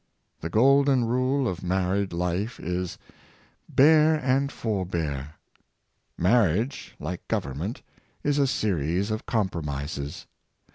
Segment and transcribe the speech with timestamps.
[0.39, 2.97] The golden rule of married life is,
[3.69, 5.35] "bear and forbear."
[6.17, 7.83] Marriage, like government,
[8.23, 10.25] is a series of compromises.